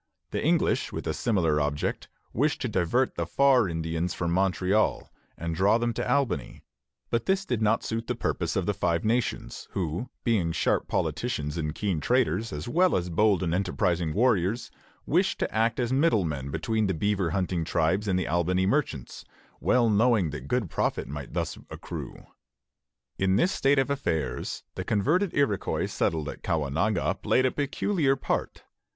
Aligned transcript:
The 0.31 0.43
English, 0.43 0.91
with 0.91 1.05
a 1.05 1.13
similar 1.13 1.61
object, 1.61 2.07
wished 2.33 2.59
to 2.61 2.67
divert 2.67 3.13
the 3.13 3.27
"Far 3.27 3.69
Indians" 3.69 4.15
from 4.15 4.31
Montreal 4.31 5.11
and 5.37 5.53
draw 5.53 5.77
them 5.77 5.93
to 5.93 6.11
Albany; 6.11 6.63
but 7.11 7.27
this 7.27 7.45
did 7.45 7.61
not 7.61 7.83
suit 7.83 8.07
the 8.07 8.15
purpose 8.15 8.55
of 8.55 8.65
the 8.65 8.73
Five 8.73 9.05
Nations, 9.05 9.67
who, 9.73 10.09
being 10.23 10.53
sharp 10.53 10.87
politicians 10.87 11.55
and 11.55 11.75
keen 11.75 11.99
traders, 11.99 12.51
as 12.51 12.67
well 12.67 12.95
as 12.95 13.11
bold 13.11 13.43
and 13.43 13.53
enterprising 13.53 14.11
warriors, 14.11 14.71
wished 15.05 15.37
to 15.37 15.55
act 15.55 15.79
as 15.79 15.93
middle 15.93 16.25
men 16.25 16.49
between 16.49 16.87
the 16.87 16.95
beaver 16.95 17.29
hunting 17.29 17.63
tribes 17.63 18.07
and 18.07 18.17
the 18.17 18.27
Albany 18.27 18.65
merchants, 18.65 19.23
well 19.59 19.87
knowing 19.87 20.31
that 20.31 20.47
good 20.47 20.67
profit 20.67 21.07
might 21.07 21.33
thus 21.33 21.59
accrue. 21.69 22.25
In 23.19 23.35
this 23.35 23.51
state 23.51 23.77
of 23.77 23.91
affairs 23.91 24.63
the 24.73 24.83
converted 24.83 25.31
Iroquois 25.35 25.85
settled 25.85 26.27
at 26.27 26.41
Caughnawaga 26.41 27.21
played 27.21 27.45
a 27.45 27.51
peculiar 27.51 28.15
part. 28.15 28.63